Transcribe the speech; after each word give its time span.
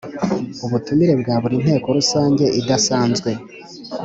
Ubutumire 0.65 1.13
bwa 1.21 1.35
buri 1.41 1.55
nteko 1.63 1.87
rusange 1.97 2.45
idasanzwe 2.59 3.29